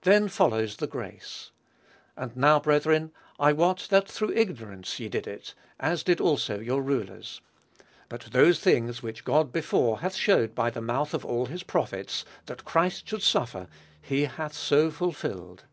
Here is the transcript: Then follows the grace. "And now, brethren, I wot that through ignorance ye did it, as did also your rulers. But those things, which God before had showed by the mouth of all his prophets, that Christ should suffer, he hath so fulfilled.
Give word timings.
Then 0.00 0.28
follows 0.28 0.78
the 0.78 0.86
grace. 0.86 1.50
"And 2.16 2.34
now, 2.34 2.58
brethren, 2.60 3.12
I 3.38 3.52
wot 3.52 3.88
that 3.90 4.08
through 4.08 4.32
ignorance 4.32 4.98
ye 4.98 5.10
did 5.10 5.26
it, 5.26 5.52
as 5.78 6.02
did 6.02 6.18
also 6.18 6.60
your 6.60 6.80
rulers. 6.80 7.42
But 8.08 8.28
those 8.30 8.58
things, 8.58 9.02
which 9.02 9.22
God 9.22 9.52
before 9.52 10.00
had 10.00 10.14
showed 10.14 10.54
by 10.54 10.70
the 10.70 10.80
mouth 10.80 11.12
of 11.12 11.26
all 11.26 11.44
his 11.44 11.62
prophets, 11.62 12.24
that 12.46 12.64
Christ 12.64 13.06
should 13.06 13.22
suffer, 13.22 13.68
he 14.00 14.22
hath 14.22 14.54
so 14.54 14.90
fulfilled. 14.90 15.64